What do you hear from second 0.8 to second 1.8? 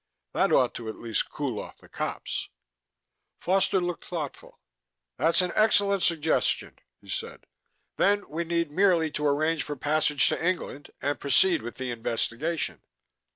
at least cool off